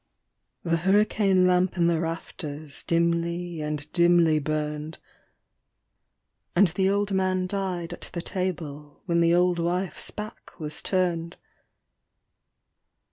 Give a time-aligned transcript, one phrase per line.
[0.63, 4.97] The hurricane lamp in the rafters dimly and dimly burned;
[6.55, 11.37] And the old man died at the table when the old wife's back was turned.